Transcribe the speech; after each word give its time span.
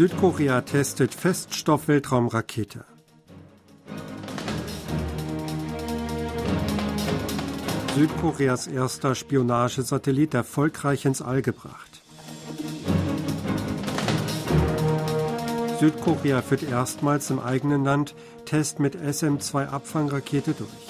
Südkorea 0.00 0.62
testet 0.62 1.14
Feststoff-Weltraumrakete. 1.14 2.86
Südkoreas 7.94 8.66
erster 8.66 9.14
Spionagesatellit 9.14 10.32
erfolgreich 10.32 11.04
ins 11.04 11.20
All 11.20 11.42
gebracht. 11.42 12.00
Südkorea 15.80 16.40
führt 16.40 16.62
erstmals 16.62 17.28
im 17.28 17.38
eigenen 17.38 17.84
Land 17.84 18.14
Test 18.46 18.80
mit 18.80 18.94
SM-2 18.94 19.66
Abfangrakete 19.66 20.54
durch. 20.54 20.89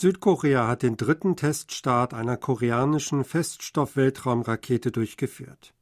Südkorea 0.00 0.66
hat 0.66 0.82
den 0.82 0.96
dritten 0.96 1.36
Teststart 1.36 2.14
einer 2.14 2.38
koreanischen 2.38 3.22
Feststoff-Weltraumrakete 3.22 4.90
durchgeführt. 4.90 5.74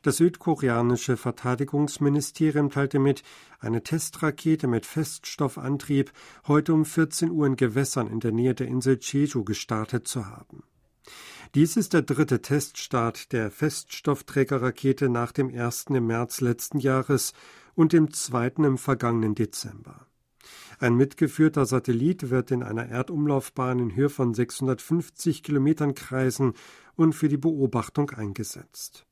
Das 0.00 0.16
südkoreanische 0.16 1.18
Verteidigungsministerium 1.18 2.70
teilte 2.70 2.98
mit, 2.98 3.22
eine 3.60 3.82
Testrakete 3.82 4.68
mit 4.68 4.86
Feststoffantrieb 4.86 6.12
heute 6.48 6.72
um 6.72 6.86
14 6.86 7.30
Uhr 7.30 7.46
in 7.46 7.56
Gewässern 7.56 8.06
in 8.06 8.20
der 8.20 8.32
Nähe 8.32 8.54
der 8.54 8.68
Insel 8.68 8.98
Jeju 8.98 9.44
gestartet 9.44 10.08
zu 10.08 10.24
haben. 10.24 10.62
Dies 11.54 11.76
ist 11.76 11.92
der 11.92 12.00
dritte 12.00 12.40
Teststart 12.40 13.32
der 13.34 13.50
Feststoffträgerrakete 13.50 15.10
nach 15.10 15.30
dem 15.30 15.50
ersten 15.50 15.94
im 15.94 16.06
März 16.06 16.40
letzten 16.40 16.78
Jahres 16.78 17.34
und 17.74 17.92
dem 17.92 18.14
zweiten 18.14 18.64
im 18.64 18.78
vergangenen 18.78 19.34
Dezember. 19.34 20.06
Ein 20.82 20.96
mitgeführter 20.96 21.64
Satellit 21.64 22.30
wird 22.30 22.50
in 22.50 22.64
einer 22.64 22.88
Erdumlaufbahn 22.88 23.78
in 23.78 23.94
Höhe 23.94 24.08
von 24.08 24.34
650 24.34 25.44
Kilometern 25.44 25.94
kreisen 25.94 26.54
und 26.96 27.12
für 27.12 27.28
die 27.28 27.36
Beobachtung 27.36 28.10
eingesetzt. 28.10 29.06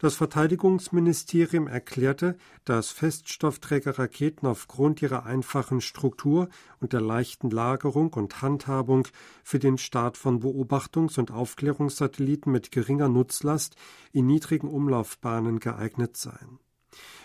Das 0.00 0.16
Verteidigungsministerium 0.16 1.68
erklärte, 1.68 2.36
dass 2.64 2.90
Feststoffträgerraketen 2.90 4.48
aufgrund 4.48 5.00
ihrer 5.00 5.24
einfachen 5.24 5.80
Struktur 5.80 6.48
und 6.80 6.92
der 6.92 7.00
leichten 7.00 7.50
Lagerung 7.50 8.12
und 8.14 8.42
Handhabung 8.42 9.06
für 9.44 9.60
den 9.60 9.78
Start 9.78 10.16
von 10.16 10.40
Beobachtungs- 10.42 11.20
und 11.20 11.30
Aufklärungssatelliten 11.30 12.50
mit 12.50 12.72
geringer 12.72 13.08
Nutzlast 13.08 13.76
in 14.10 14.26
niedrigen 14.26 14.66
Umlaufbahnen 14.68 15.60
geeignet 15.60 16.16
seien. 16.16 16.58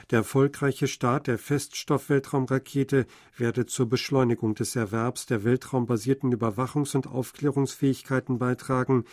Der 0.09 0.19
erfolgreiche 0.19 0.87
Start 0.87 1.27
der 1.27 1.37
Feststoff-Weltraumrakete 1.37 3.05
werde 3.37 3.65
zur 3.65 3.89
Beschleunigung 3.89 4.53
des 4.53 4.75
Erwerbs 4.75 5.25
der 5.25 5.43
weltraumbasierten 5.43 6.33
Überwachungs- 6.33 6.95
und 6.95 7.07
Aufklärungsfähigkeiten 7.07 8.37
beitragen, 8.37 9.05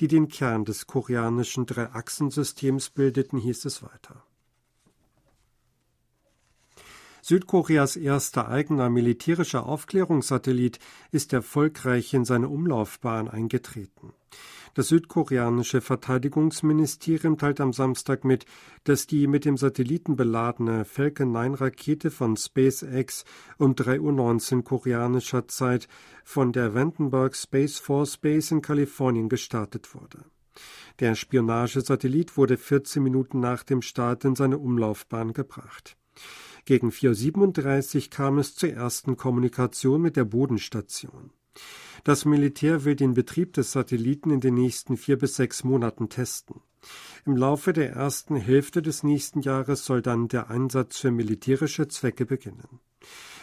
die 0.00 0.08
den 0.08 0.28
Kern 0.28 0.64
des 0.64 0.86
koreanischen 0.86 1.66
Drei-Achsen-Systems 1.66 2.90
bildeten, 2.90 3.38
hieß 3.38 3.64
es 3.66 3.82
weiter. 3.82 4.24
Südkoreas 7.20 7.96
erster 7.96 8.48
eigener 8.48 8.88
militärischer 8.88 9.66
Aufklärungssatellit 9.66 10.78
ist 11.10 11.34
erfolgreich 11.34 12.14
in 12.14 12.24
seine 12.24 12.48
Umlaufbahn 12.48 13.28
eingetreten. 13.28 14.14
Das 14.74 14.88
südkoreanische 14.88 15.80
Verteidigungsministerium 15.80 17.38
teilt 17.38 17.60
am 17.60 17.72
Samstag 17.72 18.24
mit, 18.24 18.44
dass 18.84 19.06
die 19.06 19.26
mit 19.26 19.44
dem 19.44 19.56
Satelliten 19.56 20.16
beladene 20.16 20.84
Falcon 20.84 21.32
9 21.32 21.54
Rakete 21.54 22.10
von 22.10 22.36
SpaceX 22.36 23.24
um 23.58 23.72
3.19 23.72 24.56
Uhr 24.56 24.64
koreanischer 24.64 25.48
Zeit 25.48 25.88
von 26.24 26.52
der 26.52 26.74
Vandenberg 26.74 27.34
Space 27.34 27.78
Force 27.78 28.16
Base 28.16 28.54
in 28.54 28.62
Kalifornien 28.62 29.28
gestartet 29.28 29.94
wurde. 29.94 30.24
Der 31.00 31.14
Spionagesatellit 31.14 32.36
wurde 32.36 32.56
14 32.56 33.02
Minuten 33.02 33.40
nach 33.40 33.62
dem 33.62 33.82
Start 33.82 34.24
in 34.24 34.34
seine 34.34 34.58
Umlaufbahn 34.58 35.32
gebracht. 35.32 35.96
Gegen 36.64 36.90
4.37 36.90 37.96
Uhr 37.96 38.10
kam 38.10 38.38
es 38.38 38.54
zur 38.54 38.70
ersten 38.70 39.16
Kommunikation 39.16 40.02
mit 40.02 40.16
der 40.16 40.24
Bodenstation. 40.24 41.30
Das 42.04 42.24
Militär 42.24 42.84
will 42.84 42.96
den 42.96 43.14
Betrieb 43.14 43.52
des 43.54 43.72
Satelliten 43.72 44.30
in 44.30 44.40
den 44.40 44.54
nächsten 44.54 44.96
vier 44.96 45.18
bis 45.18 45.36
sechs 45.36 45.64
Monaten 45.64 46.08
testen. 46.08 46.60
Im 47.26 47.36
Laufe 47.36 47.72
der 47.72 47.92
ersten 47.92 48.36
Hälfte 48.36 48.82
des 48.82 49.02
nächsten 49.02 49.40
Jahres 49.40 49.84
soll 49.84 50.00
dann 50.00 50.28
der 50.28 50.50
Einsatz 50.50 50.98
für 50.98 51.10
militärische 51.10 51.88
Zwecke 51.88 52.24
beginnen. 52.24 52.80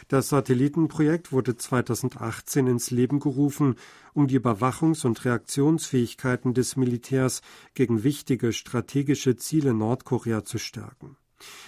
Das 0.08 0.30
Satellitenprojekt 0.30 1.32
wurde 1.32 1.58
2018 1.58 2.68
ins 2.68 2.92
Leben 2.92 3.20
gerufen, 3.20 3.76
um 4.14 4.28
die 4.28 4.40
Überwachungs- 4.40 5.06
und 5.06 5.26
Reaktionsfähigkeiten 5.26 6.54
des 6.54 6.76
Militärs 6.76 7.42
gegen 7.74 8.04
wichtige 8.04 8.54
strategische 8.54 9.36
Ziele 9.36 9.74
Nordkorea 9.74 10.44
zu 10.44 10.60
stärken. 10.60 11.18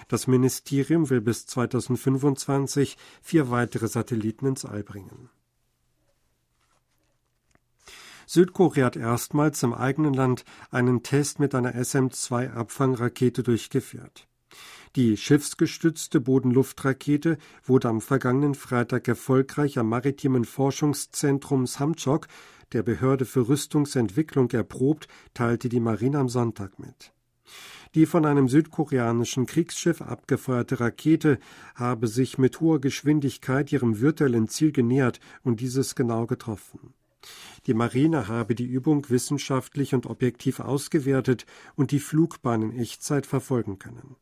Das 0.08 0.28
Ministerium 0.28 1.09
will 1.09 1.22
bis 1.22 1.46
2025 1.47 2.97
vier 3.22 3.50
weitere 3.50 3.88
Satelliten 3.88 4.46
ins 4.46 4.66
All 4.66 4.84
bringen. 4.84 5.30
Südkorea 8.28 8.86
hat 8.86 8.98
erstmals 8.98 9.64
im 9.64 9.74
eigenen 9.74 10.14
Land 10.14 10.44
einen 10.70 11.02
Test 11.02 11.40
mit 11.40 11.56
einer 11.56 11.74
SM-2-Abfangrakete 11.74 13.42
durchgeführt. 13.42 14.28
Die 14.98 15.16
schiffsgestützte 15.16 16.20
Bodenluftrakete 16.20 17.38
wurde 17.64 17.88
am 17.88 18.02
vergangenen 18.02 18.54
Freitag 18.54 19.08
erfolgreich 19.08 19.78
am 19.78 19.90
maritimen 19.90 20.44
Forschungszentrum 20.44 21.68
Samchok 21.68 22.28
der 22.74 22.84
Behörde 22.84 23.24
für 23.24 23.48
Rüstungsentwicklung 23.48 24.52
erprobt, 24.52 25.08
teilte 25.34 25.70
die 25.70 25.80
Marine 25.80 26.20
am 26.20 26.28
Sonntag 26.28 26.80
mit. 26.80 27.14
Die 27.96 28.06
von 28.06 28.26
einem 28.26 28.50
südkoreanischen 28.50 29.46
Kriegsschiff 29.46 30.02
abgefeuerte 30.02 30.82
Rakete 30.82 31.40
habe 31.76 32.09
sich 32.09 32.38
mit 32.38 32.59
hoher 32.59 32.82
Geschwindigkeit 32.82 33.72
ihrem 33.72 34.02
virtuellen 34.02 34.50
Ziel 34.50 34.74
genähert 34.74 35.22
und 35.44 35.62
dieses 35.62 35.96
genau 35.96 36.26
getroffen. 36.26 36.94
Die 37.66 37.73
Marine 37.73 38.28
habe 38.28 38.55
die 38.55 38.66
Übung 38.66 39.09
wissenschaftlich 39.09 39.94
und 39.94 40.05
objektiv 40.05 40.59
ausgewertet 40.59 41.45
und 41.75 41.91
die 41.91 42.00
Flugbahn 42.00 42.61
in 42.61 42.79
Echtzeit 42.79 43.25
verfolgen 43.25 43.79
können. 43.79 44.16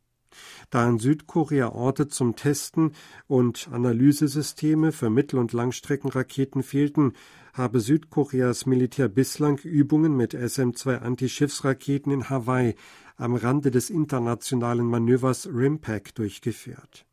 Da 0.70 0.88
in 0.88 1.00
Südkorea 1.00 1.70
Orte 1.70 2.08
zum 2.08 2.36
Testen 2.36 2.94
und 3.28 3.70
Analysesysteme 3.72 4.92
für 4.92 5.10
Mittel- 5.10 5.40
und 5.40 5.54
Langstreckenraketen 5.54 6.64
fehlten, 6.64 7.14
habe 7.54 7.80
Südkoreas 7.80 8.66
Militär 8.66 9.08
bislang 9.08 9.60
Übungen 9.60 10.18
mit 10.18 10.34
SM-2 10.34 10.98
Antischiffsraketen 10.98 12.12
in 12.12 12.30
Hawaii 12.30 12.76
am 13.16 13.36
Rande 13.36 13.72
des 13.72 13.90
internationalen 13.90 14.86
Manövers 14.86 15.48
RIMPAC 15.48 16.14
durchgeführt. 16.16 17.06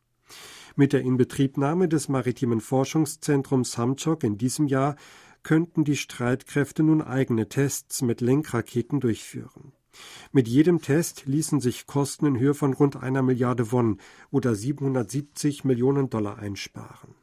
Mit 0.74 0.92
der 0.92 1.02
Inbetriebnahme 1.02 1.86
des 1.86 2.08
maritimen 2.08 2.60
Forschungszentrums 2.60 3.72
Samchok 3.72 4.24
in 4.24 4.38
diesem 4.38 4.66
Jahr 4.66 4.96
könnten 5.42 5.84
die 5.84 5.96
Streitkräfte 5.96 6.82
nun 6.82 7.02
eigene 7.02 7.48
Tests 7.48 8.02
mit 8.02 8.20
Lenkraketen 8.20 9.00
durchführen. 9.00 9.72
Mit 10.32 10.48
jedem 10.48 10.80
Test 10.80 11.26
ließen 11.26 11.60
sich 11.60 11.86
Kosten 11.86 12.26
in 12.26 12.38
Höhe 12.38 12.54
von 12.54 12.72
rund 12.72 12.96
einer 12.96 13.22
Milliarde 13.22 13.72
Won 13.72 14.00
oder 14.30 14.54
770 14.54 15.64
Millionen 15.64 16.08
Dollar 16.08 16.38
einsparen. 16.38 17.14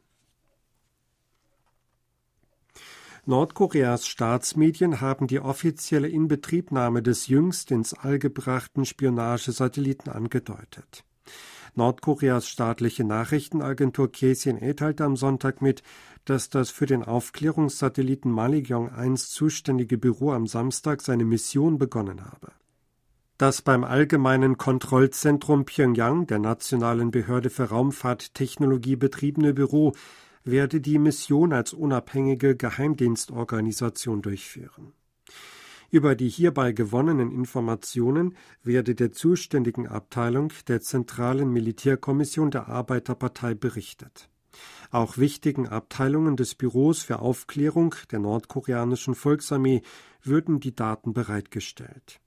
Nordkoreas 3.26 4.06
Staatsmedien 4.06 5.00
haben 5.00 5.26
die 5.26 5.40
offizielle 5.40 6.08
Inbetriebnahme 6.08 7.02
des 7.02 7.26
jüngst 7.26 7.70
ins 7.70 7.92
All 7.92 8.18
gebrachten 8.18 8.86
Spionagesatelliten 8.86 10.10
angedeutet. 10.10 11.04
Nordkoreas 11.74 12.48
staatliche 12.48 13.04
Nachrichtenagentur 13.04 14.10
KCNA 14.10 14.72
teilte 14.74 15.04
am 15.04 15.16
Sonntag 15.16 15.62
mit, 15.62 15.82
dass 16.24 16.50
das 16.50 16.70
für 16.70 16.86
den 16.86 17.02
Aufklärungssatelliten 17.02 18.30
Maligyong 18.30 18.90
1 18.90 19.30
zuständige 19.30 19.98
Büro 19.98 20.32
am 20.32 20.46
Samstag 20.46 21.02
seine 21.02 21.24
Mission 21.24 21.78
begonnen 21.78 22.24
habe. 22.24 22.52
Das 23.38 23.62
beim 23.62 23.84
Allgemeinen 23.84 24.58
Kontrollzentrum 24.58 25.64
Pyongyang, 25.64 26.26
der 26.26 26.38
nationalen 26.38 27.10
Behörde 27.10 27.48
für 27.48 27.64
Raumfahrttechnologie 27.64 28.96
betriebene 28.96 29.54
Büro, 29.54 29.94
werde 30.44 30.80
die 30.80 30.98
Mission 30.98 31.52
als 31.52 31.72
unabhängige 31.72 32.56
Geheimdienstorganisation 32.56 34.20
durchführen. 34.20 34.92
Über 35.90 36.14
die 36.14 36.28
hierbei 36.28 36.70
gewonnenen 36.70 37.32
Informationen 37.32 38.36
werde 38.62 38.94
der 38.94 39.10
zuständigen 39.10 39.88
Abteilung 39.88 40.52
der 40.68 40.80
Zentralen 40.80 41.52
Militärkommission 41.52 42.52
der 42.52 42.68
Arbeiterpartei 42.68 43.54
berichtet. 43.54 44.28
Auch 44.92 45.18
wichtigen 45.18 45.68
Abteilungen 45.68 46.36
des 46.36 46.54
Büros 46.54 47.02
für 47.02 47.18
Aufklärung 47.18 47.94
der 48.12 48.20
nordkoreanischen 48.20 49.14
Volksarmee 49.16 49.82
würden 50.22 50.60
die 50.60 50.74
Daten 50.74 51.12
bereitgestellt. 51.12 52.20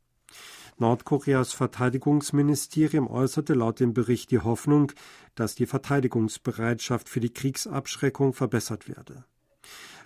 Nordkoreas 0.78 1.54
Verteidigungsministerium 1.54 3.08
äußerte 3.08 3.54
laut 3.54 3.80
dem 3.80 3.94
Bericht 3.94 4.32
die 4.32 4.40
Hoffnung, 4.40 4.92
dass 5.36 5.56
die 5.56 5.68
Verteidigungsbereitschaft 5.68 7.08
für 7.08 7.20
die 7.20 7.32
Kriegsabschreckung 7.32 8.34
verbessert 8.34 8.90
werde. 8.90 9.24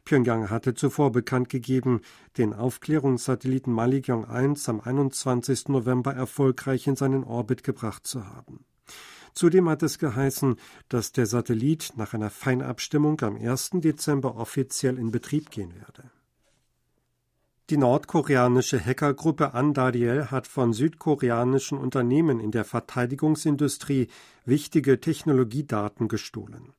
Pyongyang 0.08 0.50
hatte 0.50 0.74
zuvor 0.74 1.12
bekannt 1.12 1.50
gegeben, 1.50 2.00
den 2.38 2.54
Aufklärungssatelliten 2.54 3.74
Malikyong 3.74 4.24
1 4.24 4.70
am 4.70 4.80
21. 4.80 5.68
November 5.68 6.14
erfolgreich 6.14 6.88
in 6.88 6.96
seinen 6.96 7.26
Orbit 7.26 7.66
gebracht 7.66 8.08
zu 8.08 8.26
haben. 8.26 8.64
Zudem 9.34 9.68
hat 9.68 9.84
es 9.84 10.00
geheißen, 10.00 10.56
dass 10.88 11.12
der 11.12 11.26
Satellit 11.26 11.92
nach 11.98 12.14
einer 12.14 12.30
Feinabstimmung 12.30 13.20
am 13.20 13.36
1. 13.36 13.72
Dezember 13.74 14.38
offiziell 14.38 14.98
in 14.98 15.12
Betrieb 15.12 15.52
gehen 15.52 15.76
werde. 15.76 16.10
Die 17.70 17.76
nordkoreanische 17.76 18.80
Hackergruppe 18.80 19.54
Andariel 19.54 20.32
hat 20.32 20.48
von 20.48 20.72
südkoreanischen 20.72 21.78
Unternehmen 21.78 22.40
in 22.40 22.52
der 22.52 22.64
Verteidigungsindustrie 22.64 24.08
wichtige 24.46 25.02
Technologiedaten 25.02 26.08
gestohlen. 26.08 26.77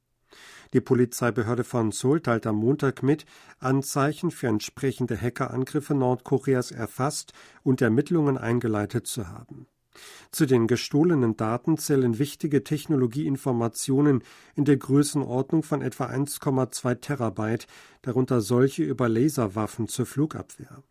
Die 0.72 0.80
Polizeibehörde 0.80 1.64
von 1.64 1.92
Seoul 1.92 2.20
teilt 2.20 2.46
am 2.46 2.56
Montag 2.56 3.02
mit, 3.02 3.24
Anzeichen 3.58 4.30
für 4.30 4.48
entsprechende 4.48 5.20
Hackerangriffe 5.20 5.94
Nordkoreas 5.94 6.70
erfasst 6.70 7.32
und 7.62 7.80
Ermittlungen 7.80 8.36
eingeleitet 8.36 9.06
zu 9.06 9.28
haben. 9.28 9.66
Zu 10.30 10.46
den 10.46 10.66
gestohlenen 10.66 11.36
Daten 11.36 11.76
zählen 11.78 12.18
wichtige 12.18 12.62
Technologieinformationen 12.62 14.22
in 14.54 14.64
der 14.64 14.76
Größenordnung 14.76 15.62
von 15.62 15.82
etwa 15.82 16.06
1,2 16.06 17.00
Terabyte, 17.00 17.66
darunter 18.02 18.40
solche 18.40 18.84
über 18.84 19.08
Laserwaffen 19.08 19.88
zur 19.88 20.06
Flugabwehr. 20.06 20.82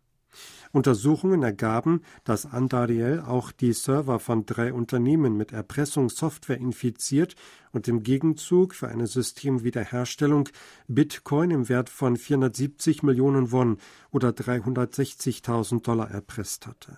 Untersuchungen 0.72 1.42
ergaben, 1.42 2.02
dass 2.24 2.46
Andariel 2.46 3.22
auch 3.26 3.52
die 3.52 3.72
Server 3.72 4.18
von 4.18 4.46
drei 4.46 4.72
Unternehmen 4.72 5.36
mit 5.36 5.52
Erpressungssoftware 5.52 6.58
infiziert 6.58 7.34
und 7.72 7.88
im 7.88 8.02
Gegenzug 8.02 8.74
für 8.74 8.88
eine 8.88 9.06
Systemwiederherstellung 9.06 10.48
Bitcoin 10.86 11.50
im 11.50 11.68
Wert 11.68 11.90
von 11.90 12.16
470 12.16 13.02
Millionen 13.02 13.52
Won 13.52 13.78
oder 14.10 14.30
360.000 14.30 15.82
Dollar 15.82 16.10
erpresst 16.10 16.66
hatte. 16.66 16.96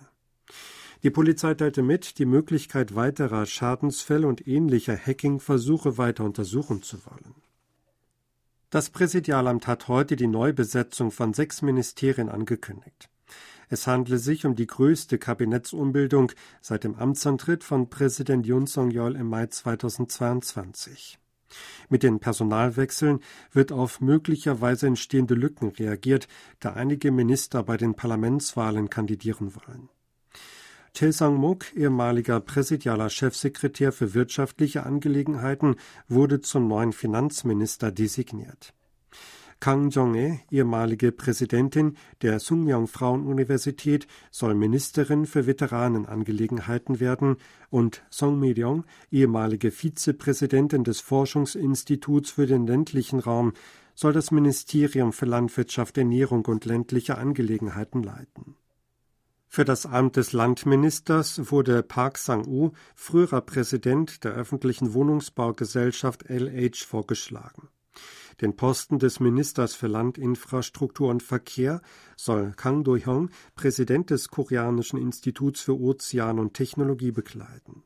Die 1.03 1.09
Polizei 1.09 1.55
teilte 1.55 1.81
mit, 1.81 2.19
die 2.19 2.25
Möglichkeit 2.25 2.93
weiterer 2.93 3.47
Schadensfälle 3.47 4.27
und 4.27 4.47
ähnlicher 4.47 4.95
Hacking-Versuche 4.95 5.97
weiter 5.97 6.23
untersuchen 6.23 6.83
zu 6.83 7.03
wollen. 7.05 7.35
Das 8.69 8.89
Präsidialamt 8.89 9.67
hat 9.67 9.87
heute 9.87 10.15
die 10.15 10.27
Neubesetzung 10.27 11.11
von 11.11 11.33
sechs 11.33 11.61
Ministerien 11.61 12.29
angekündigt. 12.29 13.09
Es 13.71 13.87
handle 13.87 14.17
sich 14.17 14.45
um 14.45 14.55
die 14.55 14.67
größte 14.67 15.17
Kabinettsumbildung 15.17 16.33
seit 16.59 16.83
dem 16.83 16.95
Amtsantritt 16.95 17.63
von 17.63 17.89
Präsident 17.89 18.45
Yoon 18.45 18.67
Song-yeol 18.67 19.15
im 19.15 19.29
Mai 19.29 19.47
2022. 19.47 21.17
Mit 21.87 22.03
den 22.03 22.19
Personalwechseln 22.19 23.21
wird 23.53 23.71
auf 23.71 24.01
möglicherweise 24.01 24.87
entstehende 24.87 25.35
Lücken 25.35 25.69
reagiert, 25.69 26.27
da 26.59 26.73
einige 26.73 27.11
Minister 27.11 27.63
bei 27.63 27.77
den 27.77 27.95
Parlamentswahlen 27.95 28.89
kandidieren 28.89 29.55
wollen. 29.55 29.87
Tae 30.93 31.13
Sang-mok, 31.13 31.73
ehemaliger 31.73 32.41
präsidialer 32.41 33.09
Chefsekretär 33.09 33.93
für 33.93 34.13
wirtschaftliche 34.13 34.85
Angelegenheiten, 34.85 35.77
wurde 36.09 36.41
zum 36.41 36.67
neuen 36.67 36.91
Finanzminister 36.91 37.93
designiert. 37.93 38.73
Kang 39.61 39.91
Jong-e, 39.91 40.39
ehemalige 40.49 41.11
Präsidentin 41.11 41.95
der 42.23 42.39
Sungmyung 42.39 42.87
Frauenuniversität, 42.87 44.07
soll 44.31 44.55
Ministerin 44.55 45.27
für 45.27 45.45
Veteranenangelegenheiten 45.45 46.99
werden 46.99 47.37
und 47.69 48.03
Song 48.09 48.39
Mi-ryong, 48.39 48.85
ehemalige 49.11 49.69
Vizepräsidentin 49.69 50.83
des 50.83 50.99
Forschungsinstituts 50.99 52.31
für 52.31 52.47
den 52.47 52.65
ländlichen 52.65 53.19
Raum, 53.19 53.53
soll 53.93 54.13
das 54.13 54.31
Ministerium 54.31 55.13
für 55.13 55.27
Landwirtschaft, 55.27 55.95
Ernährung 55.95 56.43
und 56.45 56.65
ländliche 56.65 57.19
Angelegenheiten 57.19 58.01
leiten. 58.01 58.55
Für 59.47 59.63
das 59.63 59.85
Amt 59.85 60.15
des 60.15 60.33
Landministers 60.33 61.51
wurde 61.51 61.83
Park 61.83 62.17
Sang-u, 62.17 62.71
früherer 62.95 63.41
Präsident 63.41 64.23
der 64.23 64.31
öffentlichen 64.31 64.95
Wohnungsbaugesellschaft 64.95 66.27
LH, 66.29 66.83
vorgeschlagen. 66.87 67.69
Den 68.41 68.55
Posten 68.55 68.97
des 68.97 69.19
Ministers 69.19 69.75
für 69.75 69.87
Landinfrastruktur 69.87 71.09
und 71.09 71.21
Verkehr 71.21 71.81
soll 72.15 72.53
Kang 72.55 72.83
Do-hyung, 72.83 73.29
Präsident 73.55 74.09
des 74.09 74.29
Koreanischen 74.29 74.97
Instituts 74.97 75.61
für 75.61 75.79
Ozean 75.79 76.39
und 76.39 76.53
Technologie, 76.53 77.11
bekleiden. 77.11 77.83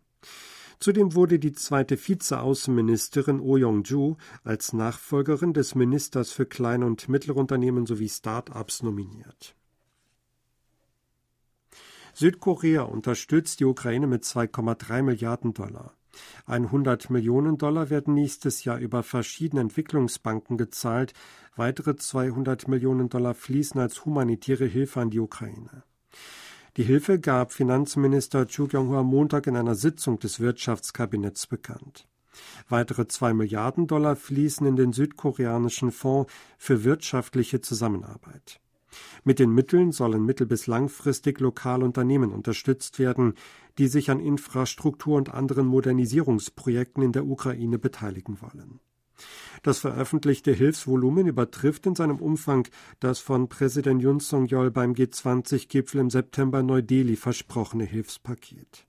Zudem 0.80 1.16
wurde 1.16 1.40
die 1.40 1.54
zweite 1.54 1.98
Vizeaußenministerin 1.98 3.40
Oh 3.40 3.57
Yong-ju 3.57 4.18
als 4.44 4.74
Nachfolgerin 4.74 5.54
des 5.54 5.75
Ministers 5.75 6.31
für 6.31 6.46
kleine 6.46 6.86
und 6.86 7.10
mittlere 7.10 7.38
Unternehmen 7.38 7.86
sowie 7.86 8.10
Start-ups 8.10 8.84
nominiert. 8.84 9.56
Südkorea 12.13 12.84
unterstützt 12.84 13.60
die 13.60 13.66
Ukraine 13.66 14.07
mit 14.07 14.24
2,3 14.24 15.02
Milliarden 15.02 15.54
Dollar. 15.54 15.94
100 16.46 17.10
Millionen 17.10 17.58
Dollar 17.58 17.90
werden 17.90 18.14
nächstes 18.14 18.64
Jahr 18.64 18.80
über 18.80 19.04
verschiedene 19.04 19.62
Entwicklungsbanken 19.62 20.58
gezahlt. 20.58 21.14
Weitere 21.56 21.96
200 21.96 22.68
Millionen 22.68 23.10
Dollar 23.10 23.34
fließen 23.34 23.80
als 23.80 24.06
humanitäre 24.06 24.66
Hilfe 24.66 25.02
an 25.02 25.10
die 25.10 25.20
Ukraine. 25.20 25.84
Die 26.78 26.84
Hilfe 26.84 27.20
gab 27.20 27.54
Finanzminister 27.54 28.48
Chu 28.48 28.68
Kyung-ho 28.68 28.98
am 28.98 29.08
Montag 29.08 29.48
in 29.48 29.56
einer 29.56 29.76
Sitzung 29.76 30.20
des 30.20 30.42
Wirtschaftskabinetts 30.42 31.48
bekannt. 31.48 32.08
Weitere 32.68 33.08
zwei 33.08 33.34
Milliarden 33.34 33.88
Dollar 33.88 34.18
fließen 34.18 34.68
in 34.68 34.76
den 34.76 34.92
südkoreanischen 34.92 35.92
Fonds 35.92 36.32
für 36.58 36.84
wirtschaftliche 36.84 37.62
Zusammenarbeit. 37.62 38.60
Mit 39.24 39.39
den 39.39 39.51
Mitteln 39.51 39.92
sollen 39.92 40.25
mittel- 40.25 40.47
bis 40.47 40.68
langfristig 40.68 41.39
lokale 41.39 41.86
Unternehmen 41.86 42.31
unterstützt 42.31 43.00
werden, 43.00 43.33
die 43.77 43.88
sich 43.88 44.09
an 44.09 44.19
Infrastruktur 44.19 45.18
und 45.18 45.33
anderen 45.33 45.68
Modernisierungsprojekten 45.68 47.03
in 47.03 47.12
der 47.12 47.25
Ukraine 47.25 47.80
beteiligen 47.80 48.39
wollen. 48.42 48.80
Das 49.63 49.80
veröffentlichte 49.80 50.51
Hilfsvolumen 50.51 51.27
übertrifft 51.27 51.86
in 51.86 51.95
seinem 51.95 52.18
Umfang 52.18 52.68
das 53.00 53.19
von 53.19 53.47
Präsident 53.47 54.01
Yun 54.01 54.19
Song-yeol 54.19 54.71
beim 54.71 54.94
G20-Gipfel 54.94 56.01
im 56.01 56.09
September 56.09 56.62
Neu-Delhi 56.62 57.15
versprochene 57.15 57.86
Hilfspaket. 57.86 58.86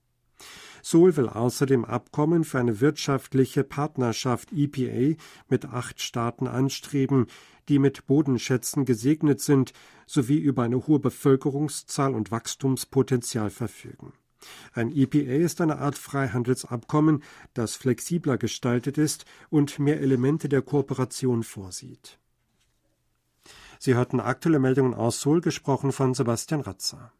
Seoul 0.83 1.17
will 1.17 1.27
außerdem 1.27 1.83
Abkommen 1.83 2.43
für 2.43 2.59
eine 2.59 2.79
wirtschaftliche 2.79 3.63
Partnerschaft 3.63 4.53
EPA 4.53 5.19
mit 5.49 5.65
acht 5.65 6.01
Staaten 6.01 6.47
anstreben, 6.47 7.27
die 7.69 7.79
mit 7.79 8.05
Bodenschätzen 8.05 8.85
gesegnet 8.85 9.41
sind 9.41 9.73
sowie 10.05 10.37
über 10.37 10.63
eine 10.63 10.87
hohe 10.87 10.99
Bevölkerungszahl 10.99 12.13
und 12.13 12.31
Wachstumspotenzial 12.31 13.49
verfügen. 13.49 14.13
Ein 14.73 14.95
EPA 14.95 15.33
ist 15.33 15.61
eine 15.61 15.79
Art 15.79 15.97
Freihandelsabkommen, 15.97 17.23
das 17.53 17.75
flexibler 17.75 18.37
gestaltet 18.37 18.97
ist 18.97 19.25
und 19.49 19.79
mehr 19.79 19.99
Elemente 19.99 20.47
der 20.47 20.61
Kooperation 20.61 21.43
vorsieht. 21.43 22.19
Sie 23.79 23.95
hörten 23.95 24.19
aktuelle 24.19 24.59
Meldungen 24.59 24.93
aus 24.93 25.21
Seoul, 25.21 25.41
gesprochen 25.41 25.91
von 25.91 26.13
Sebastian 26.13 26.61
Ratzer. 26.61 27.11